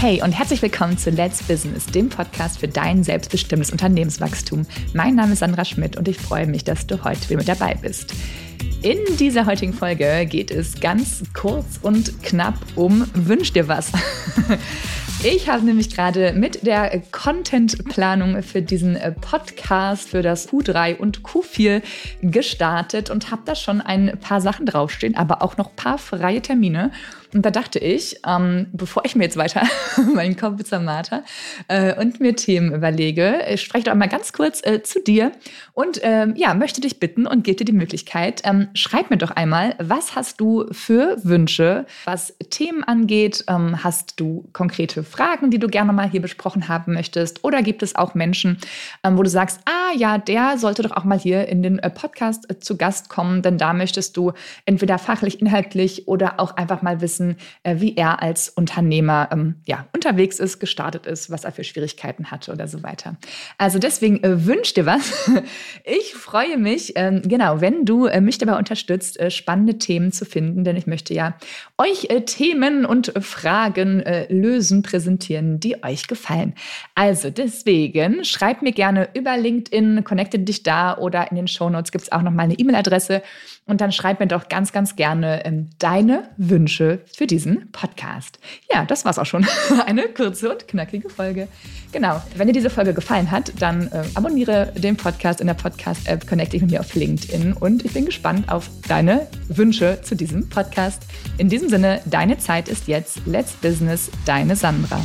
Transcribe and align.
Hey 0.00 0.22
und 0.22 0.32
herzlich 0.32 0.62
willkommen 0.62 0.96
zu 0.96 1.10
Let's 1.10 1.42
Business, 1.42 1.84
dem 1.84 2.08
Podcast 2.08 2.58
für 2.58 2.68
dein 2.68 3.04
selbstbestimmtes 3.04 3.70
Unternehmenswachstum. 3.70 4.64
Mein 4.94 5.14
Name 5.14 5.34
ist 5.34 5.40
Sandra 5.40 5.66
Schmidt 5.66 5.98
und 5.98 6.08
ich 6.08 6.16
freue 6.16 6.46
mich, 6.46 6.64
dass 6.64 6.86
du 6.86 7.04
heute 7.04 7.28
wieder 7.28 7.36
mit 7.36 7.48
dabei 7.48 7.74
bist. 7.74 8.14
In 8.82 8.98
dieser 9.18 9.44
heutigen 9.44 9.74
Folge 9.74 10.24
geht 10.24 10.50
es 10.50 10.80
ganz 10.80 11.22
kurz 11.34 11.78
und 11.82 12.22
knapp 12.22 12.54
um 12.76 13.06
Wünsch 13.12 13.52
dir 13.52 13.68
was. 13.68 13.92
Ich 15.22 15.50
habe 15.50 15.66
nämlich 15.66 15.94
gerade 15.94 16.32
mit 16.32 16.66
der 16.66 17.02
Contentplanung 17.12 18.42
für 18.42 18.62
diesen 18.62 18.96
äh, 18.96 19.12
Podcast 19.12 20.08
für 20.08 20.22
das 20.22 20.48
Q3 20.48 20.96
und 20.96 21.20
Q4 21.20 21.82
gestartet 22.22 23.10
und 23.10 23.30
habe 23.30 23.42
da 23.44 23.54
schon 23.54 23.82
ein 23.82 24.18
paar 24.18 24.40
Sachen 24.40 24.64
draufstehen, 24.64 25.18
aber 25.18 25.42
auch 25.42 25.58
noch 25.58 25.68
ein 25.68 25.76
paar 25.76 25.98
freie 25.98 26.40
Termine. 26.40 26.90
Und 27.34 27.44
da 27.44 27.50
dachte 27.50 27.78
ich, 27.78 28.16
ähm, 28.26 28.68
bevor 28.72 29.04
ich 29.04 29.14
mir 29.14 29.24
jetzt 29.24 29.36
weiter 29.36 29.62
meinen 30.14 30.38
Kopf 30.38 30.64
zermate 30.64 31.22
äh, 31.68 31.94
und 32.00 32.18
mir 32.20 32.34
Themen 32.34 32.74
überlege, 32.74 33.40
ich 33.46 33.60
spreche 33.60 33.84
doch 33.84 33.94
mal 33.94 34.08
ganz 34.08 34.32
kurz 34.32 34.64
äh, 34.64 34.82
zu 34.82 35.02
dir 35.02 35.32
und 35.74 36.00
ähm, 36.02 36.34
ja, 36.34 36.54
möchte 36.54 36.80
dich 36.80 36.98
bitten 36.98 37.26
und 37.26 37.44
gebe 37.44 37.56
dir 37.56 37.66
die 37.66 37.72
Möglichkeit, 37.72 38.40
ähm, 38.44 38.68
schreib 38.74 39.10
mir 39.10 39.16
doch 39.16 39.30
einmal, 39.30 39.74
was 39.78 40.14
hast 40.14 40.40
du 40.40 40.66
für 40.72 41.16
Wünsche, 41.24 41.86
was 42.04 42.34
Themen 42.50 42.84
angeht? 42.84 43.44
Ähm, 43.48 43.82
hast 43.82 44.18
du 44.20 44.48
konkrete 44.52 45.02
Fragen, 45.02 45.50
die 45.50 45.58
du 45.58 45.68
gerne 45.68 45.92
mal 45.92 46.08
hier 46.08 46.22
besprochen 46.22 46.68
haben 46.68 46.94
möchtest? 46.94 47.44
Oder 47.44 47.62
gibt 47.62 47.82
es 47.82 47.96
auch 47.96 48.14
Menschen, 48.14 48.58
ähm, 49.04 49.18
wo 49.18 49.22
du 49.22 49.30
sagst, 49.30 49.60
ah 49.66 49.79
ja, 49.96 50.18
der 50.18 50.58
sollte 50.58 50.82
doch 50.82 50.92
auch 50.92 51.04
mal 51.04 51.18
hier 51.18 51.48
in 51.48 51.62
den 51.62 51.78
äh, 51.78 51.90
Podcast 51.90 52.50
äh, 52.50 52.58
zu 52.58 52.76
Gast 52.76 53.08
kommen, 53.08 53.42
denn 53.42 53.58
da 53.58 53.72
möchtest 53.72 54.16
du 54.16 54.32
entweder 54.64 54.98
fachlich, 54.98 55.40
inhaltlich 55.40 56.08
oder 56.08 56.40
auch 56.40 56.56
einfach 56.56 56.82
mal 56.82 57.00
wissen, 57.00 57.36
äh, 57.62 57.76
wie 57.78 57.96
er 57.96 58.22
als 58.22 58.48
Unternehmer 58.48 59.28
ähm, 59.32 59.56
ja, 59.66 59.86
unterwegs 59.94 60.38
ist, 60.38 60.60
gestartet 60.60 61.06
ist, 61.06 61.30
was 61.30 61.44
er 61.44 61.52
für 61.52 61.64
Schwierigkeiten 61.64 62.30
hatte 62.30 62.52
oder 62.52 62.68
so 62.68 62.82
weiter. 62.82 63.16
Also 63.58 63.78
deswegen 63.78 64.22
äh, 64.22 64.46
wünsch 64.46 64.74
dir 64.74 64.86
was. 64.86 65.30
Ich 65.84 66.14
freue 66.14 66.58
mich, 66.58 66.92
ähm, 66.96 67.22
genau, 67.24 67.60
wenn 67.60 67.84
du 67.84 68.06
äh, 68.06 68.20
mich 68.20 68.38
dabei 68.38 68.56
unterstützt, 68.58 69.18
äh, 69.18 69.30
spannende 69.30 69.78
Themen 69.78 70.12
zu 70.12 70.24
finden, 70.24 70.64
denn 70.64 70.76
ich 70.76 70.86
möchte 70.86 71.14
ja 71.14 71.36
euch 71.78 72.08
Themen 72.26 72.84
und 72.84 73.12
Fragen 73.20 74.02
lösen, 74.28 74.82
präsentieren, 74.82 75.60
die 75.60 75.82
euch 75.82 76.06
gefallen. 76.06 76.54
Also 76.94 77.30
deswegen 77.30 78.24
schreibt 78.24 78.62
mir 78.62 78.72
gerne 78.72 79.08
über 79.14 79.36
LinkedIn, 79.36 79.79
connecte 80.04 80.38
dich 80.38 80.62
da 80.62 80.96
oder 80.96 81.30
in 81.30 81.36
den 81.36 81.48
Shownotes 81.48 81.92
gibt 81.92 82.04
es 82.04 82.12
auch 82.12 82.22
noch 82.22 82.32
mal 82.32 82.44
eine 82.44 82.54
E-Mail-Adresse 82.54 83.22
und 83.66 83.80
dann 83.80 83.92
schreib 83.92 84.20
mir 84.20 84.26
doch 84.26 84.48
ganz, 84.48 84.72
ganz 84.72 84.96
gerne 84.96 85.44
ähm, 85.44 85.70
deine 85.78 86.24
Wünsche 86.36 87.00
für 87.14 87.26
diesen 87.26 87.70
Podcast. 87.72 88.38
Ja, 88.72 88.84
das 88.84 89.04
war's 89.04 89.18
auch 89.18 89.26
schon. 89.26 89.46
Eine 89.86 90.08
kurze 90.08 90.50
und 90.50 90.66
knackige 90.66 91.08
Folge. 91.08 91.46
Genau. 91.92 92.20
Wenn 92.34 92.48
dir 92.48 92.52
diese 92.52 92.70
Folge 92.70 92.94
gefallen 92.94 93.30
hat, 93.30 93.52
dann 93.60 93.88
äh, 93.88 94.02
abonniere 94.14 94.72
den 94.76 94.96
Podcast 94.96 95.40
in 95.40 95.46
der 95.46 95.54
Podcast-App, 95.54 96.26
connecte 96.26 96.52
dich 96.52 96.62
mit 96.62 96.72
mir 96.72 96.80
auf 96.80 96.94
LinkedIn 96.94 97.52
und 97.52 97.84
ich 97.84 97.92
bin 97.92 98.06
gespannt 98.06 98.50
auf 98.50 98.68
deine 98.88 99.28
Wünsche 99.48 100.00
zu 100.02 100.16
diesem 100.16 100.48
Podcast. 100.48 101.02
In 101.38 101.48
diesem 101.48 101.68
Sinne, 101.68 102.00
deine 102.06 102.38
Zeit 102.38 102.68
ist 102.68 102.88
jetzt. 102.88 103.20
Let's 103.26 103.52
Business, 103.52 104.10
deine 104.24 104.56
Sandra. 104.56 105.00